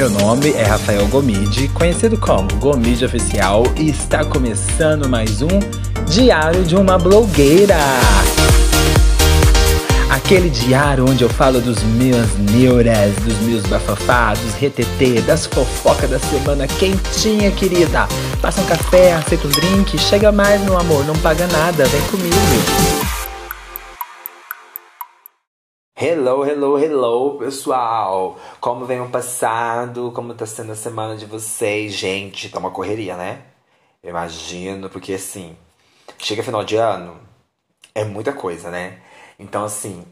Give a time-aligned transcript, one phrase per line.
[0.00, 5.60] Meu nome é Rafael Gomide, conhecido como Gomide Oficial, e está começando mais um
[6.08, 7.76] Diário de uma Blogueira.
[10.08, 16.18] Aquele diário onde eu falo dos meus neuras, dos meus bafafados, retetê, das fofocas da
[16.18, 18.08] semana quentinha, querida.
[18.40, 22.89] Passa um café, aceita um drink, chega mais, meu amor, não paga nada, vem comigo.
[26.12, 28.36] Hello, hello, hello, pessoal!
[28.60, 30.10] Como vem o passado?
[30.10, 31.92] Como tá sendo a semana de vocês?
[31.92, 33.44] Gente, tá uma correria, né?
[34.02, 35.56] Eu imagino, porque assim,
[36.18, 37.16] chega final de ano,
[37.94, 39.00] é muita coisa, né?
[39.38, 40.04] Então, assim,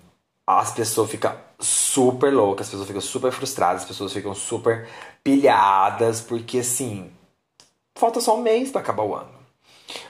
[0.46, 4.88] as pessoas ficam super loucas, as pessoas ficam super frustradas, as pessoas ficam super
[5.24, 7.10] pilhadas, porque assim,
[7.96, 9.34] falta só um mês para acabar o ano.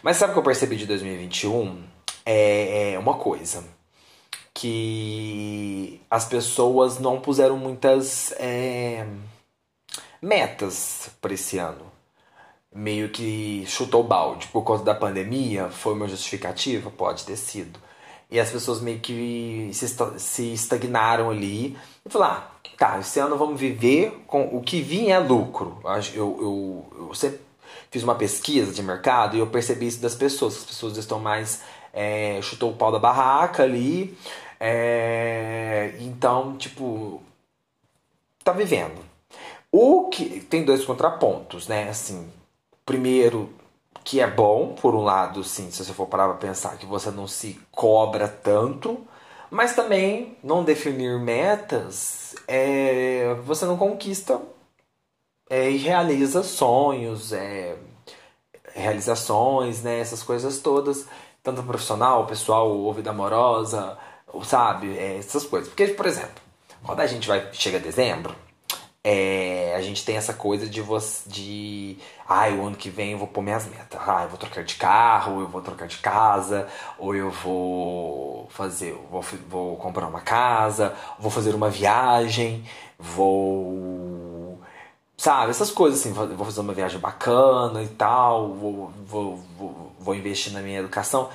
[0.02, 1.82] Mas sabe o que eu percebi de 2021?
[2.26, 3.77] É, é uma coisa
[4.58, 9.06] que as pessoas não puseram muitas é,
[10.20, 11.86] metas para esse ano.
[12.74, 16.90] Meio que chutou balde por conta da pandemia, foi uma justificativa?
[16.90, 17.78] Pode ter sido.
[18.28, 19.86] E as pessoas meio que se,
[20.18, 25.14] se estagnaram ali e falaram: ah, tá, esse ano vamos viver com o que vinha
[25.14, 25.80] é lucro.
[26.12, 27.40] Eu, eu, eu sempre
[27.92, 30.56] fiz uma pesquisa de mercado e eu percebi isso das pessoas.
[30.56, 31.62] As pessoas estão mais.
[31.90, 34.16] É, chutou o pau da barraca ali
[34.60, 37.22] é, então, tipo,
[38.42, 39.04] tá vivendo.
[39.70, 41.88] O que tem dois contrapontos, né?
[41.88, 42.30] Assim,
[42.84, 43.50] primeiro
[44.04, 47.10] que é bom, por um lado, sim, se você for parar pra pensar que você
[47.10, 49.06] não se cobra tanto,
[49.50, 54.40] mas também não definir metas, é, você não conquista
[55.50, 57.76] é, e realiza sonhos, é,
[58.74, 60.00] realizações, né?
[60.00, 61.06] Essas coisas todas,
[61.42, 63.98] tanto profissional, pessoal, ou vida amorosa,
[64.44, 64.96] sabe?
[64.96, 65.68] É, essas coisas.
[65.68, 66.42] Porque, por exemplo,
[66.82, 68.34] quando a gente vai chega dezembro,
[69.02, 71.96] é, a gente tem essa coisa de você de
[72.28, 74.00] ai, o ano que vem eu vou pôr minhas metas.
[74.06, 76.68] Ah, eu vou trocar de carro, eu vou trocar de casa,
[76.98, 82.64] ou eu vou fazer, vou, vou comprar uma casa, vou fazer uma viagem,
[82.98, 84.60] vou
[85.16, 90.14] sabe, essas coisas assim, vou fazer uma viagem bacana e tal, vou, vou, vou, vou
[90.14, 91.28] investir na minha educação.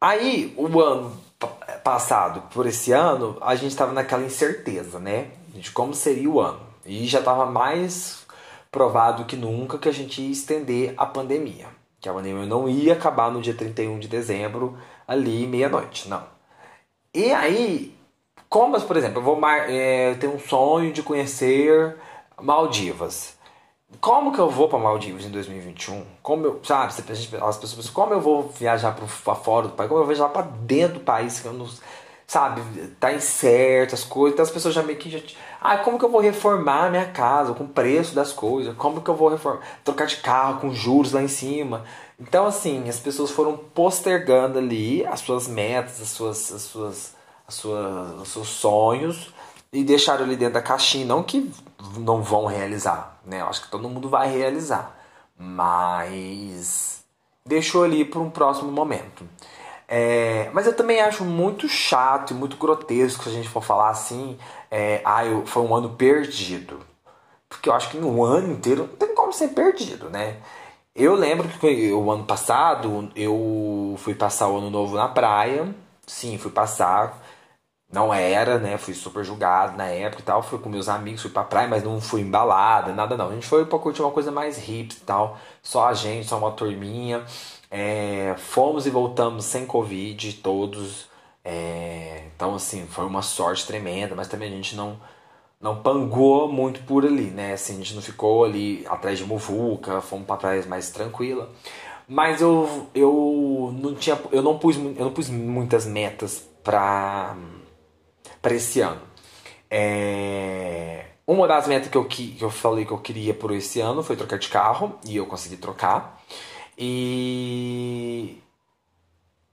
[0.00, 1.12] Aí o ano
[1.82, 5.28] passado por esse ano, a gente estava naquela incerteza, né?
[5.48, 6.60] De como seria o ano.
[6.84, 8.26] E já estava mais
[8.70, 11.66] provado que nunca que a gente ia estender a pandemia.
[12.00, 16.24] Que a pandemia não ia acabar no dia 31 de dezembro, ali, meia-noite, não.
[17.12, 17.96] E aí,
[18.48, 21.96] como, por exemplo, eu vou é, ter um sonho de conhecer
[22.40, 23.36] Maldivas.
[23.98, 26.04] Como que eu vou para Maldivas em 2021?
[26.22, 26.92] Como eu, sabe,
[27.42, 29.88] as pessoas, como eu vou viajar para fora do país?
[29.88, 31.66] Como eu vou viajar para dentro do país que eu não,
[32.30, 32.62] sabe,
[33.00, 34.34] tá incerto as coisas.
[34.34, 35.18] Então as pessoas já meio que já,
[35.60, 38.72] ah, como que eu vou reformar minha casa com o preço das coisas?
[38.76, 41.84] Como que eu vou reformar, trocar de carro com juros lá em cima?
[42.20, 47.14] Então assim, as pessoas foram postergando ali as suas metas, as suas as suas
[47.48, 49.34] as suas os seus sonhos
[49.72, 51.50] e deixaram ali dentro da caixinha, não que
[51.96, 53.40] não vão realizar, né?
[53.40, 54.96] Eu acho que todo mundo vai realizar,
[55.36, 57.04] mas
[57.44, 59.28] deixou ali para um próximo momento.
[59.88, 63.90] É, mas eu também acho muito chato e muito grotesco se a gente for falar
[63.90, 64.38] assim,
[64.70, 66.78] é, ah, eu, foi um ano perdido.
[67.48, 70.36] Porque eu acho que no ano inteiro não tem como ser perdido, né?
[70.94, 75.74] Eu lembro que o ano passado eu fui passar o ano novo na praia.
[76.06, 77.20] Sim, fui passar
[77.92, 78.78] não era, né?
[78.78, 80.42] Fui super julgado na época e tal.
[80.42, 83.28] Fui com meus amigos, fui pra praia, mas não fui embalada, nada não.
[83.28, 85.38] A gente foi pra curtir uma coisa mais hips e tal.
[85.62, 87.24] Só a gente, só uma turminha.
[87.70, 91.08] É, fomos e voltamos sem Covid, todos.
[91.44, 95.00] É, então, assim, foi uma sorte tremenda, mas também a gente não,
[95.60, 97.54] não pangou muito por ali, né?
[97.54, 101.50] Assim, a gente não ficou ali atrás de muvuca, fomos pra praias mais tranquila.
[102.08, 104.18] Mas eu, eu não tinha.
[104.32, 107.36] Eu não pus, eu não pus muitas metas pra
[108.40, 109.00] para esse ano.
[109.70, 111.06] É...
[111.26, 114.16] Uma das metas que eu, que eu falei que eu queria por esse ano foi
[114.16, 116.20] trocar de carro e eu consegui trocar.
[116.76, 118.38] E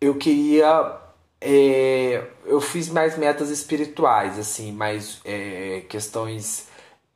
[0.01, 0.97] eu queria.
[1.39, 2.27] É...
[2.45, 6.67] eu fiz mais metas espirituais, assim, mais é, questões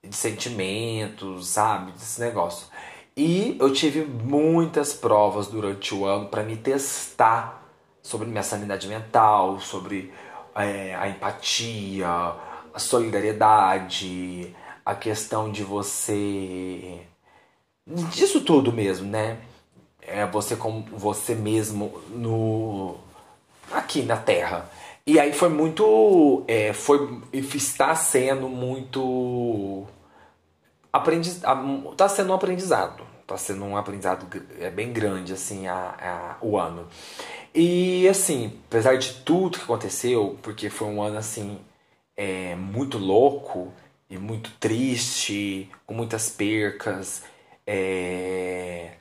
[0.04, 1.92] de sentimentos, sabe?
[1.94, 2.68] Desse negócio.
[3.16, 7.62] E eu tive muitas provas durante o ano para me testar
[8.02, 10.12] sobre minha sanidade mental, sobre
[10.56, 12.08] é, a empatia,
[12.74, 14.56] a solidariedade,
[14.86, 17.02] a questão de você.
[17.86, 19.38] disso tudo mesmo, né?
[20.02, 22.98] É você com você mesmo no
[23.72, 24.70] aqui na Terra.
[25.06, 26.44] E aí foi muito.
[26.48, 29.86] É, foi, está sendo muito
[30.92, 31.42] aprendiz,
[31.98, 33.04] tá sendo um aprendizado.
[33.26, 34.28] Tá sendo um aprendizado
[34.60, 35.96] é bem grande, assim, a,
[36.42, 36.88] a, o ano.
[37.54, 41.60] E, assim, apesar de tudo que aconteceu, porque foi um ano, assim,
[42.16, 43.74] é, muito louco
[44.10, 47.24] e muito triste, com muitas percas,
[47.68, 48.92] é,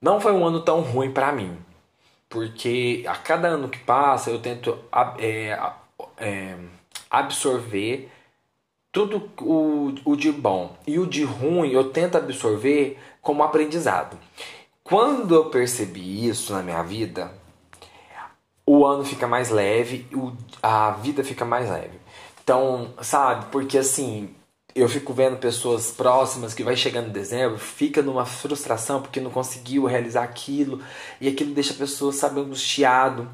[0.00, 1.56] não foi um ano tão ruim para mim.
[2.28, 4.78] Porque a cada ano que passa eu tento
[5.18, 5.58] é,
[6.18, 6.56] é,
[7.10, 8.10] absorver
[8.90, 14.18] tudo o, o de bom e o de ruim eu tento absorver como aprendizado.
[14.82, 17.32] Quando eu percebi isso na minha vida,
[18.66, 20.06] o ano fica mais leve,
[20.62, 21.98] a vida fica mais leve.
[22.42, 24.34] Então, sabe, porque assim,
[24.74, 29.30] eu fico vendo pessoas próximas que vai chegando em dezembro, fica numa frustração porque não
[29.30, 30.82] conseguiu realizar aquilo,
[31.20, 33.28] e aquilo deixa a pessoa, sabe, angustiado.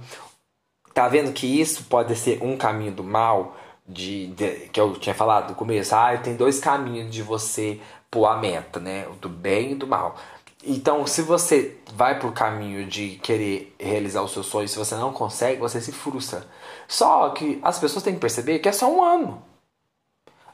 [0.92, 3.56] Tá vendo que isso pode ser um caminho do mal?
[3.90, 7.80] de, de, que eu tinha falado no começo, ah, tem dois caminhos de você
[8.10, 9.06] pôr a meta, né?
[9.20, 10.16] Do bem e do mal.
[10.62, 15.12] Então, se você vai pro caminho de querer realizar o seu sonho, se você não
[15.12, 16.46] consegue, você se frustra.
[16.86, 19.42] Só que as pessoas têm que perceber que é só um ano.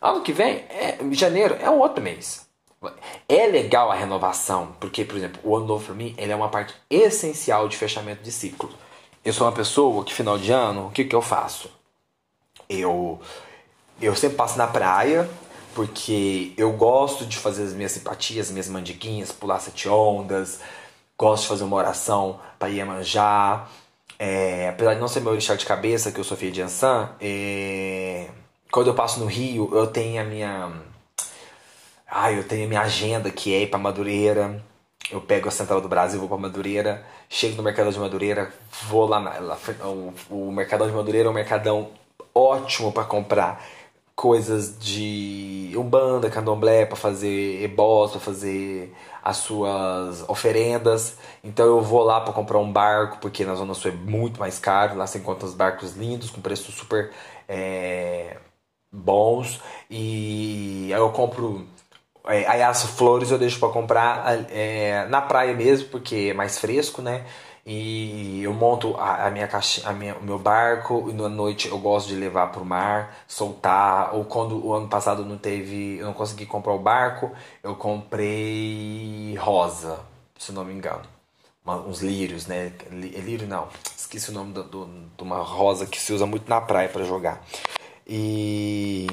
[0.01, 2.47] Ano que vem, é, janeiro, é um outro mês.
[3.29, 6.49] É legal a renovação, porque, por exemplo, o ano novo para mim ele é uma
[6.49, 8.71] parte essencial de fechamento de ciclo.
[9.25, 11.69] Eu sou uma pessoa que, final de ano, o que, que eu faço?
[12.69, 13.21] Eu,
[14.01, 15.29] eu sempre passo na praia,
[15.77, 20.59] porque eu gosto de fazer as minhas simpatias, as minhas mandiguinhas, pular sete ondas,
[21.19, 23.69] gosto de fazer uma oração para Iemanjá.
[24.19, 27.11] É, apesar de não ser meu orixá de cabeça, que eu sou filho de Ansan,
[27.21, 28.31] é,
[28.73, 30.73] quando eu passo no Rio, eu tenho a minha.
[32.09, 34.65] Ah, eu tenho a minha agenda que é ir pra Madureira.
[35.11, 38.51] Eu pego a Central do Brasil, vou pra Madureira, chego no Mercadão de Madureira,
[38.89, 41.91] vou lá, na, lá o, o Mercadão de Madureira é um mercadão
[42.35, 43.63] ótimo para comprar
[44.17, 51.19] coisas de umbanda, candomblé, para fazer ebós, para fazer as suas oferendas.
[51.45, 54.59] Então eu vou lá para comprar um barco, porque na Zona Sul é muito mais
[54.59, 54.97] caro.
[54.97, 57.13] Lá você encontra os barcos lindos, com preços super
[57.47, 58.39] é,
[58.91, 59.61] bons.
[59.91, 61.67] E aí eu compro.
[62.27, 67.03] É, as flores eu deixo para comprar é, na praia mesmo, porque é mais fresco,
[67.03, 67.25] né?
[67.67, 72.07] E eu monto a, a minha caixa, o meu barco e na noite eu gosto
[72.07, 74.15] de levar para o mar, soltar.
[74.15, 77.33] Ou quando o ano passado não teve, eu não consegui comprar o barco,
[77.65, 79.99] eu comprei rosa,
[80.39, 81.03] se não me engano,
[81.65, 82.73] uma, uns lírios, né?
[82.89, 86.49] É lírio não, esqueci o nome de do, do, uma rosa que se usa muito
[86.49, 87.45] na praia para jogar.
[88.07, 89.09] E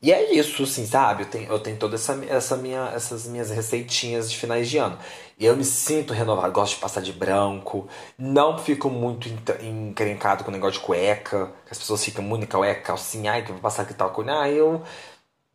[0.00, 1.24] e é isso, assim, sabe?
[1.24, 4.96] Eu tenho, eu tenho todas essa, essa minha, essas minhas receitinhas de finais de ano.
[5.38, 9.28] E eu me sinto renovado, gosto de passar de branco, não fico muito
[9.60, 13.42] encrencado com o negócio de cueca, que as pessoas ficam muito em cueca, calcinha, ai,
[13.42, 14.32] que eu vou passar aqui tal coisa.
[14.32, 14.82] Ah, eu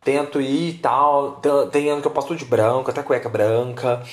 [0.03, 1.39] tento ir e tal.
[1.71, 4.03] Tem ano que eu passo tudo de branco, até cueca branca.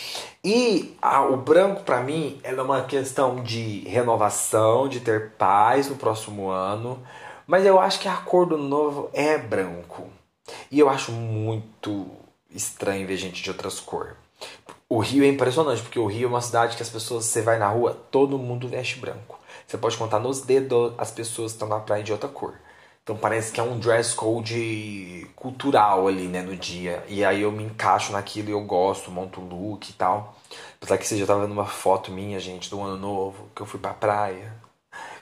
[0.45, 0.97] E
[1.31, 7.03] o branco, para mim, é uma questão de renovação, de ter paz no próximo ano.
[7.47, 10.20] Mas eu acho que a cor do novo é branco.
[10.71, 12.07] E eu acho muito
[12.51, 14.15] estranho ver gente de outras cores.
[14.89, 17.59] O Rio é impressionante, porque o Rio é uma cidade que as pessoas, você vai
[17.59, 19.39] na rua, todo mundo veste branco.
[19.67, 22.55] Você pode contar nos dedos as pessoas que estão na praia de outra cor.
[23.03, 27.05] Então parece que é um dress code cultural ali, né, no dia.
[27.09, 30.37] E aí eu me encaixo naquilo e eu gosto, monto look e tal.
[30.77, 33.67] Apesar que você já tava vendo uma foto minha, gente, do ano novo, que eu
[33.67, 34.55] fui pra praia.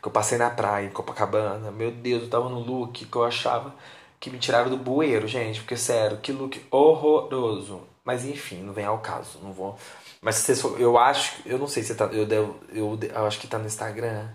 [0.02, 1.70] Que eu passei na praia em Copacabana.
[1.70, 3.74] Meu Deus, eu tava no look que eu achava
[4.20, 7.82] que me tiraram do bueiro, gente, porque sério, que look horroroso.
[8.04, 9.78] Mas enfim, não vem ao caso, não vou.
[10.20, 13.38] Mas se for, eu acho, eu não sei se tá, eu devo, eu, eu acho
[13.38, 14.28] que tá no Instagram.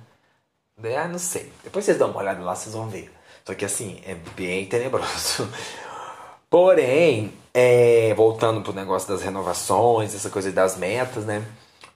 [0.97, 1.51] Ah, não sei.
[1.63, 3.11] Depois vocês dão uma olhada lá, vocês vão ver.
[3.45, 5.49] Só que assim, é bem tenebroso.
[6.49, 11.43] Porém, é, voltando pro negócio das renovações, essa coisa das metas, né?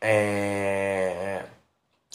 [0.02, 1.46] É,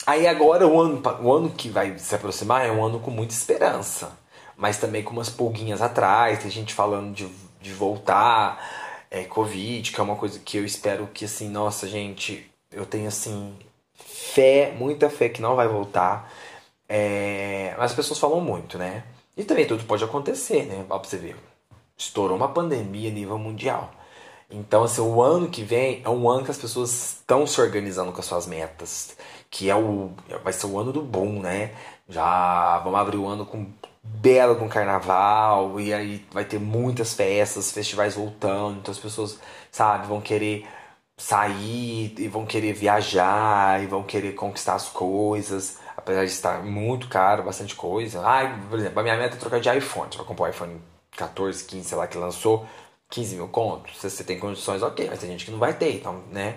[0.07, 3.35] aí agora o ano, o ano que vai se aproximar é um ano com muita
[3.35, 4.22] esperança
[4.63, 7.27] mas também com umas pulguinhas atrás, tem gente falando de,
[7.61, 12.49] de voltar, é, Covid, que é uma coisa que eu espero que, assim, nossa, gente,
[12.71, 13.57] eu tenho, assim,
[13.97, 16.33] fé, muita fé que não vai voltar.
[16.89, 19.03] É, mas as pessoas falam muito, né?
[19.37, 20.85] E também tudo pode acontecer, né?
[20.87, 21.35] Pra você ver.
[21.99, 23.91] Estourou uma pandemia a nível mundial.
[24.49, 28.13] Então, assim, o ano que vem é um ano que as pessoas estão se organizando
[28.13, 29.17] com as suas metas.
[29.51, 30.13] Que é o.
[30.45, 31.75] Vai ser o ano do boom, né?
[32.09, 33.67] Já vamos abrir o ano com
[34.03, 39.39] belo com carnaval, e aí vai ter muitas festas, festivais voltando, então as pessoas,
[39.71, 40.67] sabe, vão querer
[41.17, 47.09] sair e vão querer viajar e vão querer conquistar as coisas, apesar de estar muito
[47.09, 48.23] caro, bastante coisa.
[48.27, 50.81] Ai, por exemplo, a minha meta é trocar de iPhone, vai comprar o iPhone
[51.17, 52.67] 14, 15, sei lá, que lançou,
[53.11, 53.99] 15 mil contos.
[54.01, 56.57] Se você tem condições, ok, mas tem gente que não vai ter, então, né?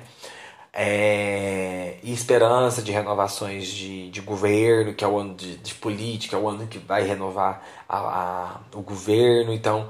[0.77, 6.35] É, e esperança de renovações de, de governo, que é o ano de, de política,
[6.35, 9.89] é o ano que vai renovar a, a, o governo, então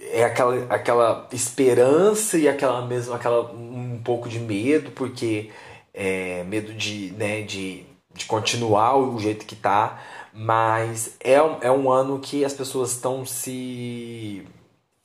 [0.00, 5.50] é aquela, aquela esperança e aquela mesmo aquela um pouco de medo, porque
[5.94, 7.84] é, medo de, né, de,
[8.14, 10.00] de continuar o jeito que tá,
[10.32, 14.46] mas é um, é um ano que as pessoas estão se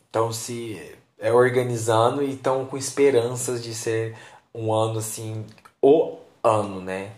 [0.06, 0.80] estão se
[1.18, 4.16] é, organizando e estão com esperanças de ser
[4.54, 5.46] um ano assim,
[5.82, 7.12] o ano, né?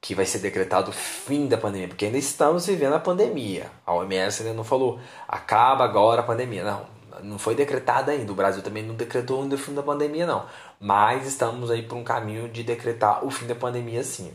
[0.00, 3.70] Que vai ser decretado o fim da pandemia, porque ainda estamos vivendo a pandemia.
[3.86, 6.64] A OMS ainda não falou, acaba agora a pandemia.
[6.64, 6.86] Não,
[7.22, 8.30] não foi decretada ainda.
[8.30, 10.46] O Brasil também não decretou ainda o fim da pandemia, não.
[10.78, 14.32] Mas estamos aí por um caminho de decretar o fim da pandemia, sim.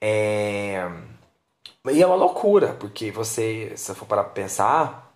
[0.00, 0.90] É...
[1.90, 5.14] E é uma loucura, porque você, se for para pensar,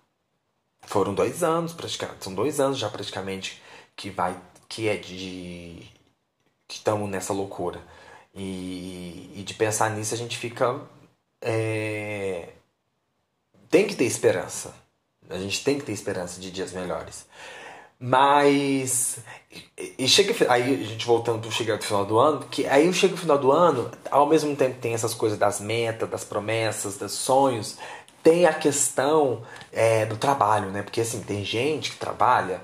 [0.83, 3.63] foram dois anos praticamente, são dois anos já praticamente
[3.97, 4.37] que vai,
[4.69, 5.87] que é de
[6.69, 7.81] que estamos nessa loucura.
[8.35, 10.81] E, e, de pensar nisso a gente fica.
[11.41, 12.51] É...
[13.71, 14.75] Tem que ter esperança.
[15.29, 17.27] A gente tem que ter esperança de dias melhores.
[17.99, 19.19] Mas.
[19.99, 20.53] E chega.
[20.53, 23.21] Aí a gente voltando para chegar no final do ano, que aí eu chego no
[23.21, 27.13] final do ano, ao mesmo tempo que tem essas coisas das metas, das promessas, dos
[27.13, 27.77] sonhos,
[28.23, 30.83] tem a questão é, do trabalho, né?
[30.83, 32.61] Porque assim, tem gente que trabalha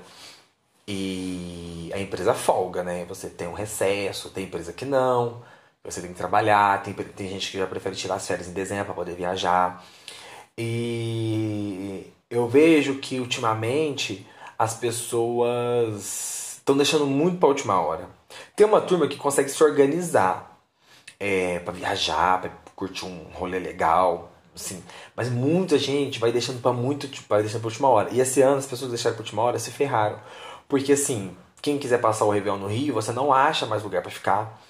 [0.87, 3.05] e a empresa folga, né?
[3.05, 5.41] Você tem um recesso, tem empresa que não,
[5.83, 8.85] você tem que trabalhar, tem, tem gente que já prefere tirar as férias em dezembro
[8.85, 9.83] para poder viajar.
[10.57, 14.25] E eu vejo que ultimamente
[14.57, 18.07] as pessoas estão deixando muito para última hora.
[18.55, 20.59] Tem uma turma que consegue se organizar
[21.19, 24.83] é, para viajar, para curtir um rolê legal, assim.
[25.15, 28.09] Mas muita gente vai deixando para muito, vai deixando para última hora.
[28.11, 30.19] E esse ano as pessoas deixaram para última hora se ferraram
[30.67, 34.11] porque assim, quem quiser passar o Réveillon no Rio, você não acha mais lugar para
[34.11, 34.61] ficar.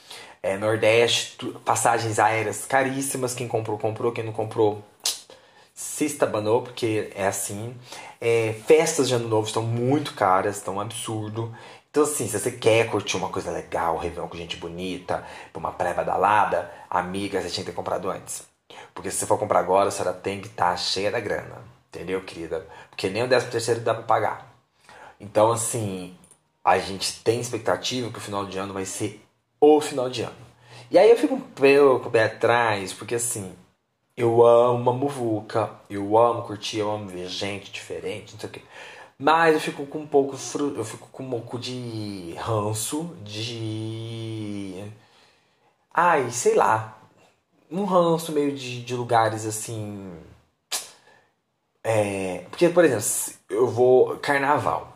[0.42, 3.34] É, Nordeste, passagens aéreas caríssimas.
[3.34, 4.12] Quem comprou, comprou.
[4.12, 4.84] Quem não comprou,
[5.74, 7.75] se estabanou, porque é assim.
[8.22, 11.54] É, festas de ano novo estão muito caras, estão um absurdo.
[11.92, 15.72] Então, assim, se você quer curtir uma coisa legal, Réveillon com gente bonita, pra uma
[15.72, 18.44] praia badalada, amiga, você tinha que ter comprado antes.
[18.94, 21.62] Porque se você for comprar agora, a senhora tem que estar tá cheia da grana.
[21.90, 22.66] Entendeu, querida?
[22.90, 24.55] Porque nem o 13 terceiro dá pra pagar.
[25.20, 26.16] Então, assim,
[26.64, 29.24] a gente tem expectativa que o final de ano vai ser
[29.60, 30.36] o final de ano.
[30.92, 33.56] E aí eu fico um pouco pé atrás, porque assim,
[34.18, 38.52] eu amo a muvuca, eu amo curtir, eu amo ver gente diferente, não sei o
[38.54, 38.62] quê.
[39.18, 40.36] Mas eu fico com um pouco
[40.76, 44.84] eu fico com um pouco de ranço, de
[45.94, 46.98] ai, sei lá,
[47.72, 50.14] um ranço meio de, de lugares assim,
[51.84, 53.06] é, porque por exemplo,
[53.50, 54.95] eu vou carnaval.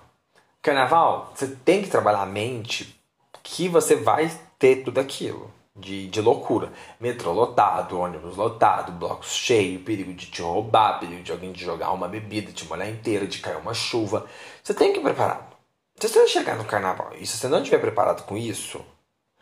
[0.62, 3.00] Carnaval, você tem que trabalhar a mente
[3.42, 6.70] que você vai ter tudo aquilo de, de loucura.
[7.00, 11.92] Metrô lotado, ônibus lotado, blocos cheios, perigo de te roubar, perigo de alguém te jogar
[11.92, 14.28] uma bebida, te molhar inteira, de cair uma chuva.
[14.62, 15.56] Você tem que ir preparado.
[15.98, 18.84] Se você chegar no carnaval e se você não estiver preparado com isso,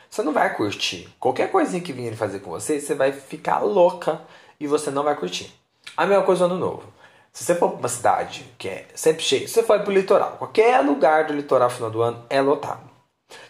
[0.08, 1.10] você não vai curtir.
[1.20, 4.22] Qualquer coisinha que virem fazer com você, você vai ficar louca
[4.60, 5.52] e você não vai curtir.
[5.96, 6.97] A mesma coisa no ano novo.
[7.38, 9.94] Se você for para uma cidade que é sempre cheia, se você for para o
[9.94, 12.89] litoral, qualquer lugar do litoral final do ano é lotado.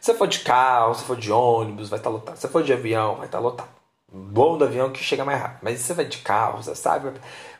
[0.01, 2.35] Se você for de carro, se for de ônibus, vai estar tá lotado.
[2.35, 3.69] Se você for de avião, vai estar tá lotado.
[4.11, 5.59] Bom do avião que chega mais rápido.
[5.61, 7.13] Mas se você vai de carro, você sabe,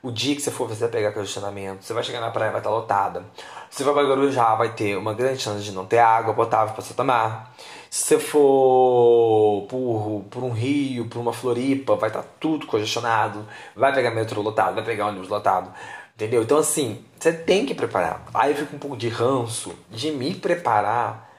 [0.03, 2.60] o dia que você for, você vai pegar congestionamento, você vai chegar na praia, vai
[2.60, 3.25] estar tá lotada.
[3.69, 6.74] Se você for para Guarujá, vai ter uma grande chance de não ter água potável
[6.74, 7.55] para você tomar.
[7.89, 13.48] Se você for por, por um rio, por uma Floripa, vai estar tudo congestionado.
[13.74, 15.72] Vai pegar metrô lotado, vai pegar ônibus lotado.
[16.18, 16.42] Entendeu?
[16.42, 18.26] Então, assim, você tem que preparar.
[18.34, 21.32] Aí eu fico um pouco de ranço de me preparar.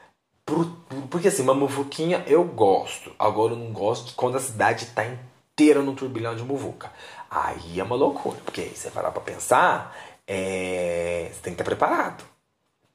[0.47, 0.67] Pro,
[1.11, 3.11] porque, assim, uma muvuquinha eu gosto.
[3.19, 6.93] Agora eu não gosto quando a cidade tá inteira no turbilhão de muvuca.
[7.29, 8.39] Aí é uma loucura.
[8.45, 11.29] Porque aí você parar pra pensar, é...
[11.33, 12.23] você tem que estar preparado.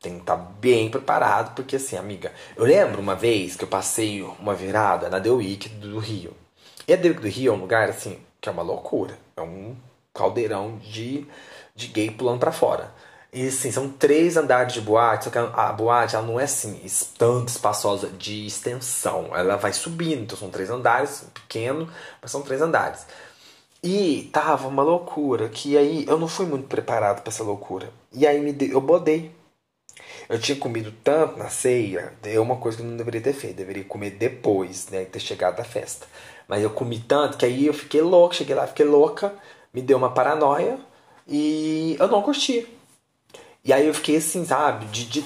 [0.02, 1.54] Tem que estar bem preparado.
[1.54, 5.68] Porque, assim, amiga, eu lembro uma vez que eu passei uma virada na The Week
[5.68, 6.34] do Rio.
[6.88, 9.20] E a The Week do Rio é um lugar, assim, que é uma loucura.
[9.36, 9.75] É um
[10.13, 11.28] caldeirão de
[11.75, 12.94] de gay pulando para fora.
[13.34, 16.80] E assim, são três andares de boate, só que a, boate ela não é assim,
[17.18, 19.36] tanto espaçosa de extensão.
[19.36, 21.89] Ela vai subindo, então são três andares, pequeno,
[22.22, 23.08] mas são três andares.
[23.84, 27.92] E tava uma loucura, que aí eu não fui muito preparado para essa loucura.
[28.13, 29.32] E aí me eu bodei.
[30.30, 33.58] Eu tinha comido tanto na ceia, é uma coisa que eu não deveria ter feito,
[33.58, 36.08] deveria comer depois, né, ter chegado da festa.
[36.48, 39.34] Mas eu comi tanto que aí eu fiquei louca, cheguei lá, fiquei louca,
[39.74, 40.80] me deu uma paranoia,
[41.27, 42.68] e eu não curti.
[43.63, 45.25] E aí eu fiquei assim, sabe, de, de,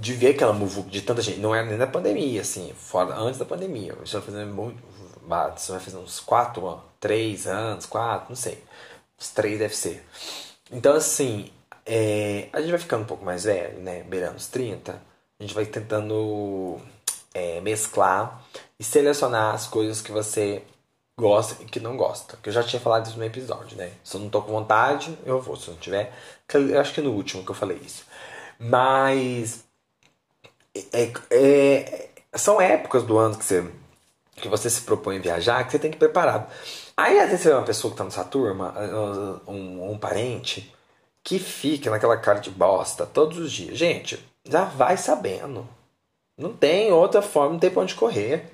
[0.00, 1.40] de ver aquela muvuca de tanta gente.
[1.40, 3.96] Não era nem na pandemia, assim, fora, antes da pandemia.
[4.04, 4.82] Isso vai fazer muito.
[5.56, 8.62] Isso vai fazer uns 4 anos, 3 anos, 4, não sei.
[9.20, 10.04] Uns 3 deve ser.
[10.70, 11.50] Então, assim,
[11.86, 14.02] é, a gente vai ficando um pouco mais velho, né?
[14.02, 14.92] Beirando os 30.
[14.92, 16.78] A gente vai tentando
[17.32, 18.44] é, mesclar
[18.78, 20.62] e selecionar as coisas que você
[21.18, 22.36] gosta e que não gosta.
[22.42, 23.92] Que eu já tinha falado isso no episódio, né?
[24.02, 25.56] Se eu não tô com vontade, eu vou.
[25.56, 26.12] Se eu não tiver.
[26.52, 28.04] Eu acho que no último que eu falei isso.
[28.58, 29.64] Mas.
[30.92, 33.64] É, é, são épocas do ano que você,
[34.36, 36.50] que você se propõe a viajar que você tem que ir preparado.
[36.96, 38.74] Aí às vezes você vê uma pessoa que tá nessa turma,
[39.46, 40.72] um, um parente,
[41.22, 43.78] que fica naquela cara de bosta todos os dias.
[43.78, 45.66] Gente, já vai sabendo.
[46.36, 48.50] Não tem outra forma, não tem pra onde correr.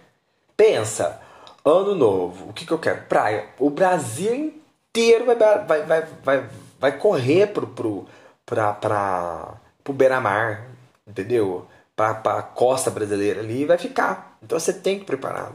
[0.56, 1.20] Pensa,
[1.64, 3.02] ano novo, o que, que eu quero?
[3.02, 3.48] Praia.
[3.58, 4.54] O Brasil
[4.90, 8.06] inteiro vai, vai, vai, vai, vai correr pro, pro,
[8.44, 10.66] pra, pra, pro beira-mar,
[11.06, 11.66] entendeu?
[11.94, 14.38] Pra, pra costa brasileira ali e vai ficar.
[14.42, 15.52] Então você tem que preparar.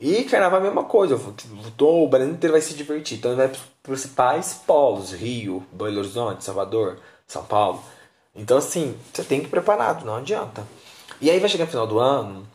[0.00, 1.16] E carnaval é a mesma coisa.
[1.16, 3.18] O Brasil inteiro vai se divertir.
[3.18, 7.82] Então vai para os principais polos: Rio, Belo Horizonte, Salvador, São Paulo.
[8.34, 10.64] Então, assim, você tem que ir preparado, não adianta.
[11.20, 12.46] E aí vai chegar no final do ano.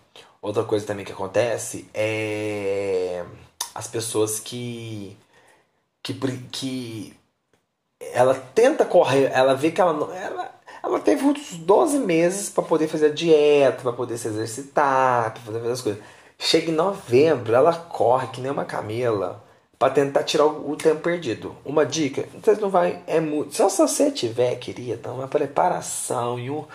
[0.43, 3.23] Outra coisa também que acontece é
[3.73, 5.17] as pessoas que
[6.03, 6.13] que,
[6.51, 7.13] que
[8.12, 10.51] ela tenta correr, ela vê que ela ela,
[10.83, 15.41] ela teve uns 12 meses para poder fazer a dieta, para poder se exercitar, para
[15.43, 16.03] fazer as coisas.
[16.38, 19.41] Chega em novembro, ela corre que nem uma camela
[19.79, 21.55] para tentar tirar o tempo perdido.
[21.63, 26.50] Uma dica, você não vai é muito, só se você tiver, querida, uma preparação e
[26.50, 26.65] um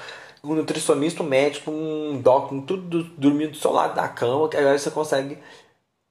[0.42, 4.78] um nutricionista, um médico, um doctor, tudo dormindo do seu lado da cama, que aí
[4.78, 5.38] você consegue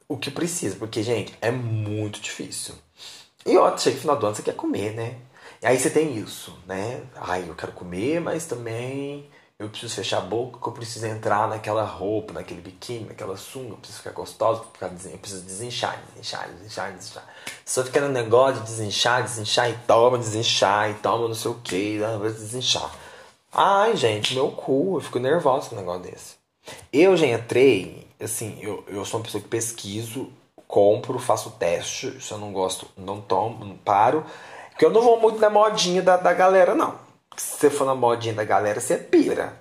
[0.07, 0.75] o que precisa.
[0.75, 2.75] Porque, gente, é muito difícil.
[3.45, 5.15] E ó, chega no final do ano, você quer comer, né?
[5.61, 7.01] E aí você tem isso, né?
[7.15, 9.29] Ai, eu quero comer, mas também
[9.59, 13.71] eu preciso fechar a boca, que eu preciso entrar naquela roupa, naquele biquíni, naquela sunga,
[13.71, 17.23] eu preciso ficar gostosa, eu preciso desinchar, desinchar, desinchar, desinchar.
[17.65, 21.55] Só fica no negócio de desinchar, desinchar e toma, desinchar e toma não sei o
[21.55, 21.99] que,
[22.35, 22.91] desinchar.
[23.51, 26.35] Ai, gente, meu cu, eu fico nervosa com um negócio desse.
[26.91, 30.29] Eu já entrei, assim, eu, eu sou uma pessoa que pesquiso,
[30.67, 32.21] compro, faço teste.
[32.21, 34.25] Se eu não gosto, não tomo, não paro.
[34.69, 36.95] Porque eu não vou muito na modinha da, da galera, não.
[37.35, 39.57] Se você for na modinha da galera, você pira.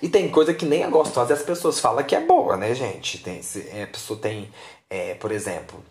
[0.00, 2.74] E tem coisa que nem é gostosa e as pessoas falam que é boa, né,
[2.74, 3.18] gente?
[3.18, 4.50] Tem, se, é, a pessoa tem,
[4.88, 5.82] é, por exemplo,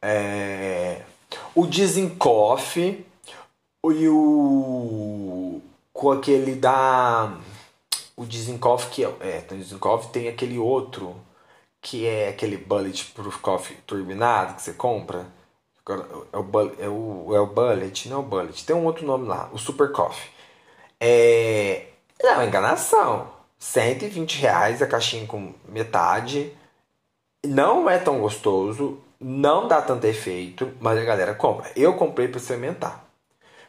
[0.00, 1.02] é,
[1.54, 3.04] o Desencoff
[3.84, 5.60] e o
[5.92, 7.36] com aquele da.
[8.16, 9.08] O Dizenkoff, que é.
[9.20, 11.16] É, o Dizenkoff tem aquele outro,
[11.80, 15.26] que é aquele Bulletproof Coffee turbinado que você compra.
[15.88, 18.64] É o, é, o, é o Bullet, não é o Bullet.
[18.64, 20.30] Tem um outro nome lá, o Super Coffee.
[21.00, 21.86] É.
[22.22, 23.30] Não, é enganação.
[23.58, 26.52] 120 reais a caixinha com metade.
[27.44, 31.70] Não é tão gostoso, não dá tanto efeito, mas a galera compra.
[31.74, 33.01] Eu comprei para experimentar.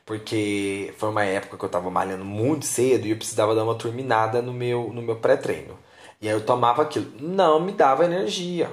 [0.06, 3.76] Porque foi uma época que eu tava malhando muito cedo e eu precisava dar uma
[3.76, 5.78] turminada no meu, no meu pré-treino.
[6.22, 7.12] E aí eu tomava aquilo.
[7.20, 8.70] Não me dava energia.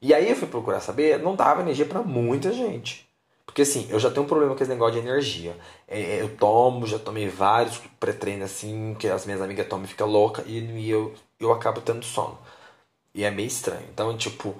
[0.00, 3.08] E aí eu fui procurar saber, não dava energia para muita gente.
[3.46, 5.56] Porque assim, eu já tenho um problema com esse negócio de energia.
[5.86, 9.88] É, é eu tomo, já tomei vários pré-treinos assim, que as minhas amigas tomam e
[9.88, 12.38] fica louca, e eu, eu acabo tendo sono.
[13.14, 13.86] E é meio estranho.
[13.92, 14.56] Então, tipo,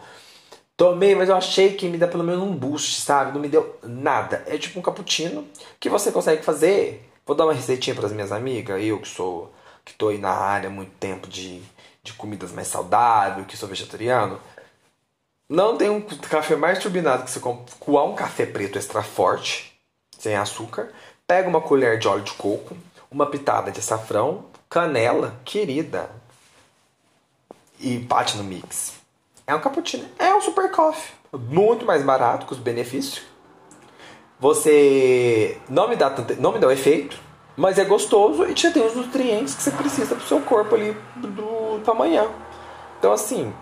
[0.77, 3.33] Tomei, mas eu achei que me dá pelo menos um boost, sabe?
[3.33, 4.43] Não me deu nada.
[4.47, 5.47] É tipo um cappuccino
[5.79, 7.09] que você consegue fazer.
[7.25, 9.53] Vou dar uma receitinha para as minhas amigas, eu que sou
[9.85, 11.61] que tô aí na área há muito tempo de,
[12.03, 14.41] de comidas mais saudáveis, que sou vegetariano.
[15.49, 19.79] Não tem um café mais turbinado que você coar um café preto extra forte,
[20.19, 20.93] sem açúcar.
[21.27, 22.77] Pega uma colher de óleo de coco,
[23.11, 26.11] uma pitada de açafrão, canela, querida,
[27.79, 29.02] e bate no mix.
[29.53, 30.09] É um cappuccino.
[30.19, 31.13] É um super coffee.
[31.31, 33.23] Muito mais barato, com os benefícios.
[34.41, 37.21] Você não me dá tanto, não me dá o efeito,
[37.55, 40.97] mas é gostoso e já tem os nutrientes que você precisa pro seu corpo ali
[41.17, 42.27] do, amanhã.
[42.99, 43.53] Então assim,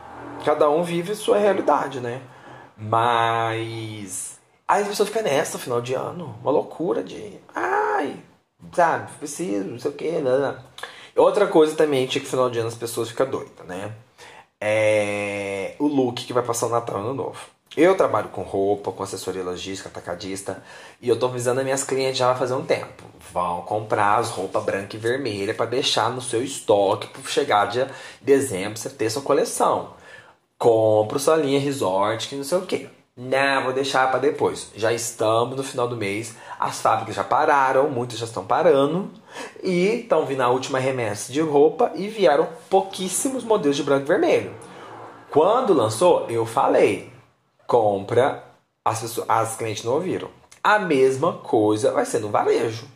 [0.45, 2.23] cada um vive sua realidade, né?
[2.77, 8.17] Mas aí as pessoas ficam nessa final de ano, uma loucura de, ai,
[8.73, 10.23] sabe, preciso, não sei o que,
[11.17, 13.93] Outra coisa também, que no final de ano as pessoas ficam doidas, né?
[14.61, 17.39] É, o look que vai passar o Natal Ano Novo.
[17.77, 20.61] Eu trabalho com roupa, com assessoria logística, atacadista,
[21.01, 23.05] e eu tô avisando as minhas clientes já vai fazer um tempo.
[23.33, 27.87] Vão comprar as roupas branca e vermelha para deixar no seu estoque para chegar de
[28.21, 29.95] dezembro você ter sua coleção.
[30.59, 33.00] Compra sua linha resort, que não sei o que.
[33.17, 34.71] Não, vou deixar para depois.
[34.75, 39.11] Já estamos no final do mês, as fábricas já pararam, muitas já estão parando
[39.63, 44.09] e estão vindo a última remessa de roupa e vieram pouquíssimos modelos de branco e
[44.09, 44.55] vermelho.
[45.31, 47.13] Quando lançou, eu falei:
[47.67, 48.45] compra,
[48.85, 50.29] as, pessoas, as clientes não ouviram.
[50.63, 52.87] A mesma coisa vai ser no varejo.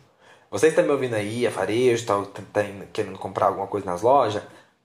[0.51, 2.61] Vocês estão me ouvindo aí, a varejo, estão tá, tá
[2.93, 4.43] querendo comprar alguma coisa nas lojas?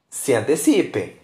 [0.09, 1.20] Se antecipem.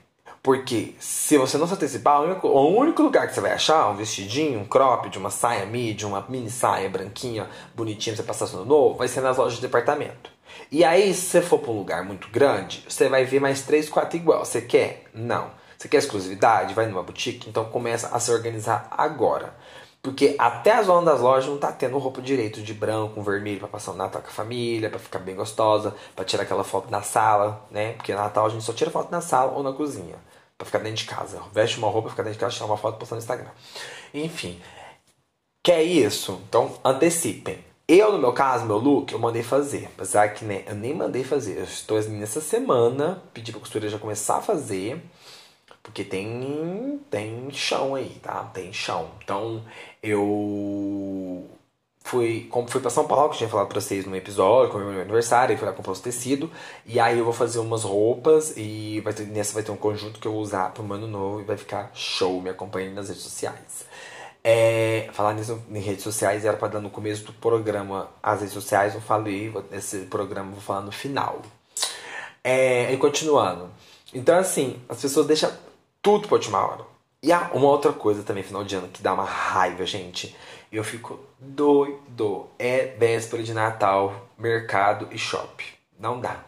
[0.47, 4.61] Porque se você não se antecipar, o único, lugar que você vai achar um vestidinho,
[4.61, 8.65] um crop de uma saia midi, uma mini saia branquinha, bonitinha pra você passar no
[8.65, 10.31] novo, vai ser nas lojas de departamento.
[10.71, 13.89] E aí, se você for para um lugar muito grande, você vai ver mais três,
[13.89, 14.45] quatro igual.
[14.45, 15.07] Você quer?
[15.13, 15.51] Não.
[15.77, 16.75] Você quer exclusividade?
[16.75, 17.51] Vai numa boutique?
[17.51, 19.53] Então começa a se organizar agora.
[20.01, 23.67] Porque até a zona das lojas não tá tendo roupa direito de branco, vermelho para
[23.67, 27.03] passar o Natal com a família, para ficar bem gostosa, para tirar aquela foto na
[27.03, 27.95] sala, né?
[27.95, 30.15] Porque Natal a gente só tira foto na sala ou na cozinha
[30.57, 31.43] para ficar dentro de casa.
[31.53, 33.51] Veste uma roupa, fica dentro de casa, tirar uma foto e postar no Instagram.
[34.15, 34.61] Enfim.
[35.63, 36.41] Quer isso?
[36.49, 37.65] Então antecipem.
[37.89, 39.89] Eu, no meu caso, meu look, eu mandei fazer.
[39.95, 41.59] Apesar que né, eu nem mandei fazer.
[41.59, 45.01] Eu estou nessa semana, pedi pra costureira já começar a fazer.
[45.83, 48.43] Porque tem, tem chão aí, tá?
[48.53, 49.11] Tem chão.
[49.23, 49.65] Então,
[50.03, 51.49] eu
[52.07, 54.81] fui, fui para São Paulo, que eu tinha falado para vocês no episódio, com o
[54.81, 56.49] meu aniversário, e fui lá comprar os tecidos.
[56.87, 60.21] E aí eu vou fazer umas roupas e vai ter, nessa vai ter um conjunto
[60.21, 62.41] que eu vou usar pro ano novo e vai ficar show.
[62.41, 63.85] Me acompanhe nas redes sociais.
[64.43, 68.55] É, falar nisso em redes sociais era para dar no começo do programa as redes
[68.55, 71.43] sociais, eu falei, esse programa eu vou falar no final.
[72.45, 73.69] É, e continuando.
[74.15, 75.51] Então, assim, as pessoas deixam
[76.01, 76.85] tudo pra última hora.
[77.21, 80.37] E há uma outra coisa também, final de ano, que dá uma raiva, gente
[80.71, 82.49] eu fico doido.
[82.59, 85.67] É véspera de Natal, mercado e shopping.
[85.99, 86.45] Não dá.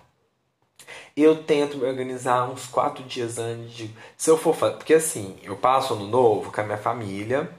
[1.17, 3.91] Eu tento me organizar uns quatro dias antes de.
[4.17, 4.77] Se eu for fazer.
[4.77, 7.51] Porque assim, eu passo ano novo com a minha família.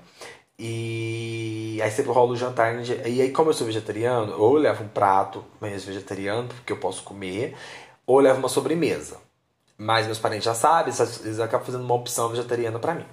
[0.57, 2.75] E aí sempre rola o jantar.
[3.05, 6.77] E aí, como eu sou vegetariano, ou eu levo um prato mesmo vegetariano, porque eu
[6.77, 7.55] posso comer,
[8.05, 9.17] ou eu levo uma sobremesa.
[9.77, 10.93] Mas meus parentes já sabem,
[11.23, 13.05] eles acabam fazendo uma opção vegetariana para mim.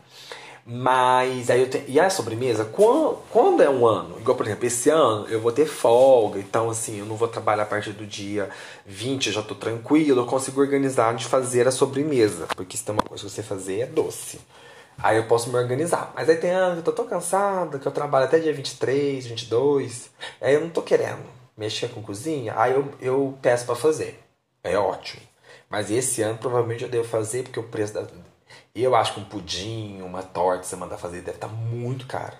[0.68, 1.84] Mas aí eu tenho.
[1.86, 5.52] E a sobremesa, quando, quando é um ano, igual por exemplo, esse ano eu vou
[5.52, 8.50] ter folga, então assim, eu não vou trabalhar a partir do dia
[8.84, 12.48] 20, eu já tô tranquilo, eu consigo organizar de fazer a sobremesa.
[12.56, 14.40] Porque se tem uma coisa que você fazer é doce.
[14.98, 16.12] Aí eu posso me organizar.
[16.16, 19.26] Mas aí tem ano que eu tô tão cansada, que eu trabalho até dia 23,
[19.26, 20.10] 22.
[20.40, 21.24] Aí eu não tô querendo
[21.56, 24.20] mexer com cozinha, aí eu, eu peço para fazer.
[24.64, 25.22] É ótimo.
[25.70, 28.06] Mas esse ano provavelmente eu devo fazer porque o preço da,
[28.76, 32.06] e eu acho que um pudim, uma torta, você mandar fazer, deve estar tá muito
[32.06, 32.36] caro.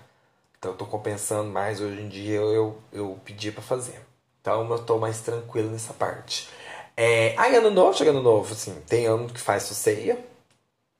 [0.59, 3.99] Então eu tô compensando mais hoje em dia eu, eu, pedi para fazer.
[4.39, 6.47] Então eu tô mais tranquilo nessa parte.
[6.95, 10.23] É, aí ano novo, chegando novo, assim, tem ano que faz ceia.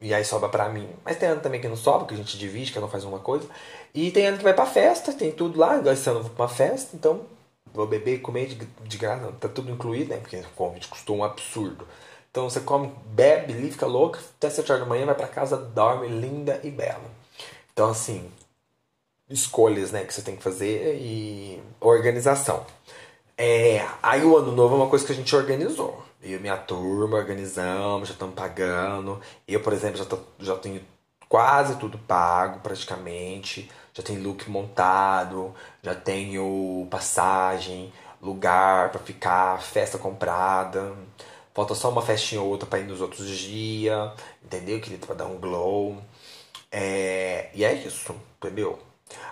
[0.02, 0.90] E aí sobra pra mim.
[1.06, 3.20] Mas tem ano também que não sobra, que a gente divide, que não faz uma
[3.20, 3.48] coisa.
[3.94, 5.78] E tem ano que vai pra festa, tem tudo lá.
[5.92, 7.28] Esse ano eu vou pra uma festa, então
[7.72, 9.32] vou beber e comer de, de graça.
[9.34, 10.18] Tá tudo incluído, né?
[10.18, 11.88] Porque o convite custou um absurdo.
[12.38, 16.08] Então você come, bebe fica louca, até 7 horas da manhã, vai para casa, dorme
[16.08, 17.02] linda e bela.
[17.74, 18.32] Então, assim,
[19.28, 22.64] escolhas né, que você tem que fazer e organização.
[23.36, 26.04] É, aí o ano novo é uma coisa que a gente organizou.
[26.22, 29.20] Eu e minha turma organizamos, já estamos pagando.
[29.48, 30.84] Eu, por exemplo, já, tô, já tenho
[31.28, 33.68] quase tudo pago praticamente.
[33.96, 40.94] Já tenho look montado, já tenho passagem, lugar para ficar, festa comprada.
[41.58, 44.12] Falta só uma festinha ou outra para ir nos outros dias,
[44.46, 45.08] entendeu, querido?
[45.08, 45.98] Pra dar um glow.
[46.72, 47.50] É...
[47.52, 48.78] E é isso, entendeu?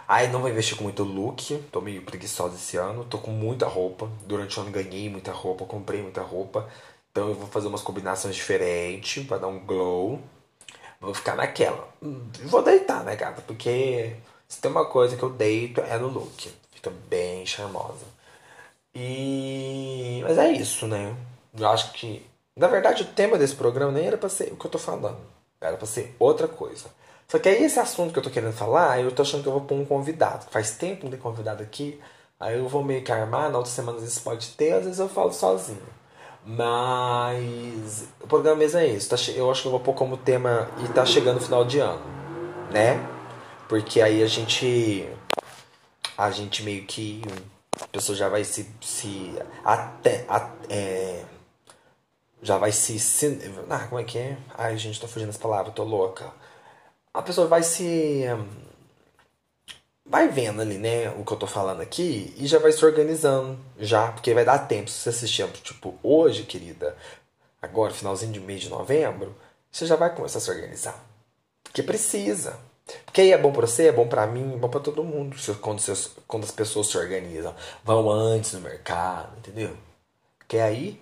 [0.08, 3.68] Aí não vou investir com muito look, tô meio preguiçosa esse ano, tô com muita
[3.68, 4.10] roupa.
[4.26, 6.68] Durante o ano ganhei muita roupa, comprei muita roupa.
[7.12, 10.20] Então eu vou fazer umas combinações diferentes para dar um glow.
[11.00, 11.88] Vou ficar naquela.
[12.02, 13.44] Hum, vou deitar, né, gata?
[13.44, 14.16] Porque
[14.48, 16.52] se tem uma coisa que eu deito é no look.
[16.72, 18.06] Fica bem charmosa.
[18.96, 20.22] E.
[20.24, 21.16] Mas é isso, né?
[21.58, 22.26] Eu acho que.
[22.56, 25.18] Na verdade, o tema desse programa nem era pra ser o que eu tô falando.
[25.60, 26.90] Era pra ser outra coisa.
[27.28, 29.54] Só que aí esse assunto que eu tô querendo falar, eu tô achando que eu
[29.54, 30.46] vou pôr um convidado.
[30.52, 32.00] Faz tempo que não tem convidado aqui.
[32.40, 35.00] Aí eu vou meio que armar, na outra semana às vezes pode ter, às vezes
[35.00, 35.82] eu falo sozinho.
[36.46, 39.10] Mas o programa mesmo é isso.
[39.10, 41.80] Tá eu acho que eu vou pôr como tema e tá chegando o final de
[41.80, 42.06] ano,
[42.72, 43.04] né?
[43.68, 45.08] Porque aí a gente.
[46.18, 47.22] A gente meio que.
[47.82, 48.70] A pessoa já vai se.
[48.80, 50.26] se até.
[50.70, 51.24] é,
[52.46, 52.98] já vai se.
[53.70, 54.38] Ah, como é que é?
[54.56, 56.32] Ai, gente, tô fugindo das palavras, tô louca.
[57.14, 58.26] A pessoa vai se.
[60.06, 63.58] Vai vendo ali, né, o que eu tô falando aqui e já vai se organizando,
[63.80, 64.90] já, porque vai dar tempo.
[64.90, 66.96] Se você assistir, tipo, hoje, querida,
[67.60, 69.36] agora, finalzinho de mês de novembro,
[69.72, 71.04] você já vai começar a se organizar.
[71.64, 72.60] Porque precisa.
[73.06, 75.36] Porque aí é bom pra você, é bom pra mim, é bom pra todo mundo
[75.60, 75.82] quando,
[76.28, 77.56] quando as pessoas se organizam.
[77.84, 79.76] Vão antes no mercado, entendeu?
[80.38, 81.02] Porque aí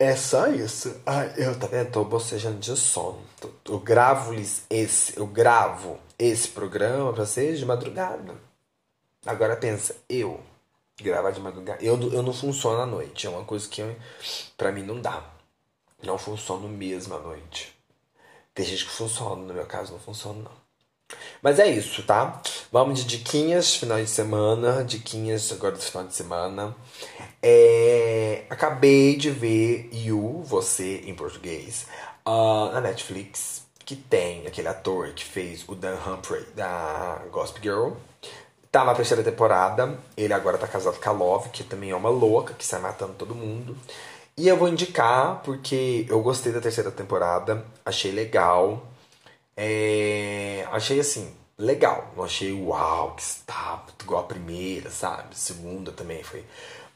[0.00, 0.98] é só isso.
[1.04, 1.90] Ai, eu tá vendo?
[1.90, 3.22] Tô bocejando de sono.
[3.66, 8.34] Eu gravo-lhes esse, eu gravo esse programa pra vocês de madrugada.
[9.26, 10.40] Agora pensa, eu
[10.98, 11.84] gravar de madrugada.
[11.84, 13.26] Eu, eu não funciono à noite.
[13.26, 13.94] É uma coisa que eu,
[14.56, 15.22] pra mim não dá.
[16.02, 17.76] Não funciono mesmo à noite.
[18.54, 20.60] Tem gente que funciona, no meu caso não funciona não.
[21.42, 22.40] Mas é isso, tá?
[22.72, 24.82] Vamos de diquinhas, final de semana.
[24.82, 26.74] Diquinhas agora do final de semana.
[27.42, 31.86] É, acabei de ver You, Você, em português,
[32.26, 33.68] uh, na Netflix.
[33.84, 37.92] Que tem aquele ator que fez o Dan Humphrey da Gospel Girl.
[38.70, 39.98] Tá na terceira temporada.
[40.16, 43.14] Ele agora tá casado com a Love, que também é uma louca, que sai matando
[43.14, 43.76] todo mundo.
[44.36, 48.86] E eu vou indicar porque eu gostei da terceira temporada, achei legal.
[49.56, 52.12] É, achei assim, legal.
[52.16, 55.36] Não achei uau, que está igual a primeira, sabe?
[55.36, 56.44] Segunda também foi.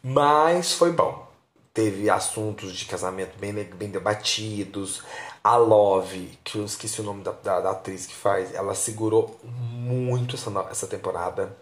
[0.06, 1.26] Mas foi bom.
[1.72, 5.02] Teve assuntos de casamento bem, bem debatidos.
[5.42, 9.40] A Love, que eu esqueci o nome da, da, da atriz que faz, ela segurou
[9.42, 11.56] muito essa, essa temporada.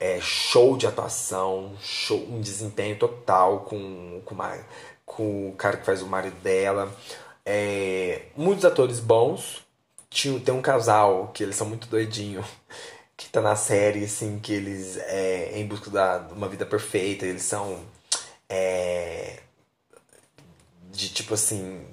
[0.00, 4.58] É, show de atuação, show, um desempenho total com, com uma
[5.04, 6.92] com o cara que faz o marido dela.
[7.44, 9.64] É, muitos atores bons.
[10.10, 12.44] Tinha, tem um casal que eles são muito doidinho.
[13.16, 17.26] Que tá na série, assim, que eles é em busca da, de uma vida perfeita.
[17.26, 17.80] Eles são.
[18.48, 19.40] É,
[20.90, 21.84] de tipo assim.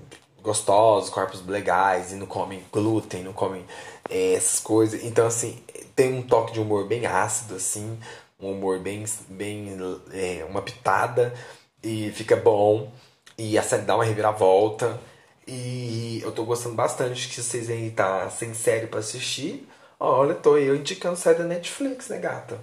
[0.42, 3.66] Gostosos, corpos legais, e não comem glúten, não comem
[4.10, 5.02] é, essas coisas.
[5.04, 5.64] Então, assim,
[5.96, 7.98] tem um toque de humor bem ácido, assim.
[8.40, 9.06] Um humor bem.
[9.30, 9.78] bem
[10.12, 11.34] é, uma pitada.
[11.82, 12.92] E fica bom.
[13.38, 15.00] E a série dá uma reviravolta.
[15.48, 19.68] E eu tô gostando bastante que vocês aí tá sem série para assistir.
[20.06, 22.60] Olha, tô eu indicando série da Netflix, né, gata?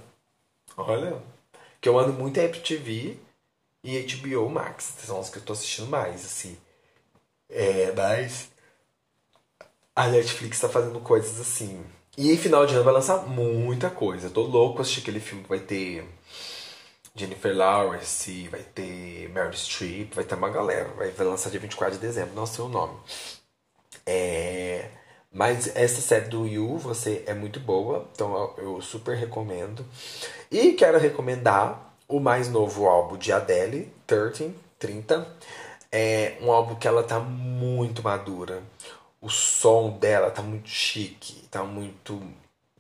[0.77, 1.23] Olha.
[1.81, 3.17] Que eu ando muito em Apple TV
[3.83, 4.93] e HBO Max.
[4.99, 6.59] São os que eu tô assistindo mais, assim.
[7.49, 8.51] É, mas.
[9.97, 11.83] A Netflix tá fazendo coisas assim.
[12.15, 14.27] E em final de ano vai lançar muita coisa.
[14.27, 16.07] Eu tô louco assistir aquele filme que vai ter
[17.15, 20.91] Jennifer Lawrence, vai ter Meryl Streep, vai ter uma galera.
[20.91, 22.99] Vai, vai lançar dia 24 de dezembro, não sei o nome.
[24.05, 24.91] É,
[25.33, 29.85] mas essa série do You, você é muito boa, então eu super recomendo.
[30.51, 35.27] E quero recomendar o mais novo álbum de Adele, 13, 30.
[35.93, 38.63] É um álbum que ela tá muito madura.
[39.21, 42.21] O som dela tá muito chique, tá muito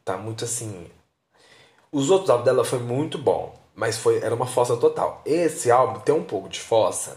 [0.04, 0.90] tá muito assim.
[1.92, 3.60] Os outros álbuns dela foi muito bom.
[3.74, 5.22] Mas foi, era uma fossa total.
[5.24, 7.16] Esse álbum tem um pouco de fossa,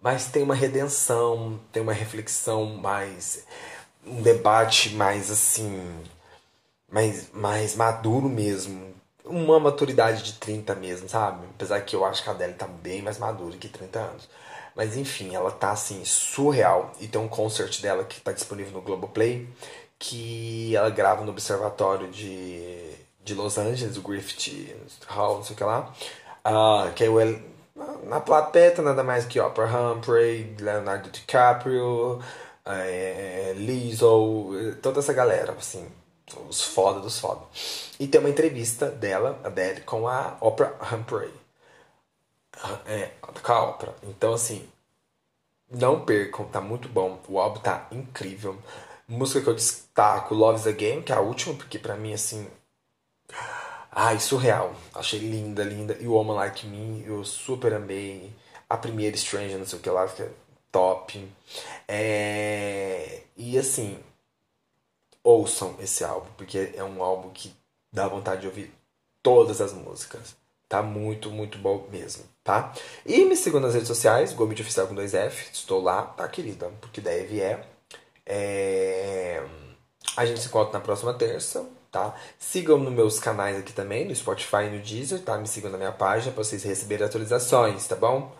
[0.00, 3.44] mas tem uma redenção, tem uma reflexão mais.
[4.10, 5.82] Um debate mais assim.
[6.90, 8.88] mais, mais maduro mesmo.
[9.24, 11.46] Uma maturidade de 30 mesmo, sabe?
[11.54, 14.28] Apesar que eu acho que a Adele tá bem mais madura que 30 anos.
[14.74, 16.92] Mas enfim, ela tá assim, surreal.
[17.00, 19.48] E tem um concert dela que tá disponível no Globoplay,
[19.98, 24.74] que ela grava no Observatório de de Los Angeles, o Griffith
[25.06, 25.92] Hall, não sei o que lá.
[26.46, 27.18] Uh, que é o,
[28.08, 32.20] na plateia nada mais que Oprah Humphrey, Leonardo DiCaprio,
[32.68, 34.50] é, Lizzo,
[34.82, 35.86] toda essa galera, assim,
[36.48, 37.42] os foda dos foda.
[37.98, 41.32] E tem uma entrevista dela, a Deli, com a Oprah Humphrey.
[42.86, 43.10] É,
[43.42, 43.94] com a Oprah.
[44.02, 44.68] Então, assim,
[45.70, 47.20] não percam, tá muito bom.
[47.28, 48.58] O álbum tá incrível.
[49.06, 52.46] Música que eu destaco, Love's a Game, que é a última, porque pra mim, assim,
[53.90, 54.74] Ai, surreal.
[54.94, 55.96] Achei linda, linda.
[56.00, 58.32] E o Woman Like Me, eu super amei.
[58.68, 60.30] A primeira Stranger, não sei o que lá, que é
[60.72, 61.28] top.
[61.86, 63.22] É...
[63.36, 63.98] E assim,
[65.22, 67.54] ouçam esse álbum, porque é um álbum que
[67.92, 68.72] dá vontade de ouvir
[69.22, 70.36] todas as músicas.
[70.68, 72.74] Tá muito, muito bom mesmo, tá?
[73.06, 75.50] E me sigam nas redes sociais, Gomit Oficial com 2F.
[75.52, 76.70] Estou lá, tá, querida?
[76.80, 77.64] Porque deve é.
[78.26, 79.46] é...
[80.16, 82.14] A gente se encontra na próxima terça tá?
[82.38, 85.36] Sigam nos meus canais aqui também, no Spotify e no Deezer, tá?
[85.38, 88.32] Me sigam na minha página para vocês receberem atualizações, tá bom?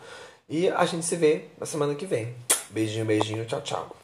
[0.48, 2.34] E a gente se vê na semana que vem.
[2.70, 3.97] Beijinho, beijinho, tchau, tchau.